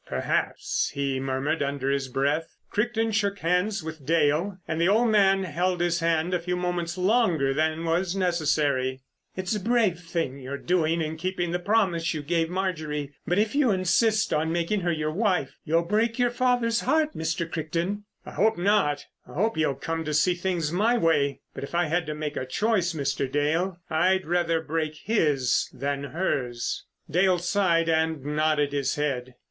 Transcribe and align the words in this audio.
"Perhaps," 0.07 0.89
he 0.95 1.19
murmured 1.19 1.61
under 1.61 1.91
his 1.91 2.07
breath. 2.07 2.57
Crichton 2.71 3.11
shook 3.11 3.37
hands 3.37 3.83
with 3.83 4.03
Dale, 4.03 4.57
and 4.67 4.81
the 4.81 4.87
old 4.89 5.09
man 5.11 5.43
held 5.43 5.79
his 5.79 5.99
hand 5.99 6.33
a 6.33 6.39
few 6.39 6.55
moments 6.57 6.97
longer 6.97 7.53
than 7.53 7.85
was 7.85 8.15
necessary. 8.15 9.03
"It's 9.35 9.55
a 9.55 9.59
brave 9.59 9.99
thing 9.99 10.39
you're 10.39 10.57
doing 10.57 11.03
in 11.03 11.17
keeping 11.17 11.51
the 11.51 11.59
promise 11.59 12.15
you 12.15 12.23
gave 12.23 12.49
Marjorie; 12.49 13.13
but 13.27 13.37
if 13.37 13.53
you 13.53 13.69
insist 13.69 14.33
on 14.33 14.51
making 14.51 14.79
her 14.81 14.91
your 14.91 15.11
wife, 15.11 15.59
you'll 15.65 15.83
break 15.85 16.17
your 16.17 16.31
father's 16.31 16.79
heart, 16.79 17.13
Mr. 17.13 17.47
Crichton." 17.47 18.05
"I 18.25 18.31
hope 18.31 18.57
not. 18.57 19.05
I 19.29 19.35
hope 19.35 19.55
he'll 19.55 19.75
come 19.75 20.03
to 20.05 20.15
see 20.15 20.33
things 20.33 20.71
my 20.71 20.97
way. 20.97 21.41
But 21.53 21.63
if 21.63 21.75
I 21.75 21.85
had 21.85 22.07
to 22.07 22.15
make 22.15 22.35
a 22.37 22.47
choice, 22.47 22.93
Mr. 22.93 23.31
Dale, 23.31 23.77
I'd 23.87 24.25
rather 24.25 24.61
break 24.63 24.95
his 24.95 25.69
than 25.71 26.05
hers." 26.05 26.85
Dale 27.07 27.37
sighed 27.37 27.87
and 27.87 28.25
nodded 28.25 28.71
his 28.73 28.95
head. 28.95 29.35